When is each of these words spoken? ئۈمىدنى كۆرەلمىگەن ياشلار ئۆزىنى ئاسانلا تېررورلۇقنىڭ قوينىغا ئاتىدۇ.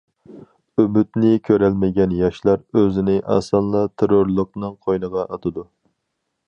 ئۈمىدنى 0.83 1.33
كۆرەلمىگەن 1.49 2.15
ياشلار 2.21 2.81
ئۆزىنى 2.81 3.19
ئاسانلا 3.35 3.85
تېررورلۇقنىڭ 3.99 4.77
قوينىغا 4.87 5.29
ئاتىدۇ. 5.37 5.71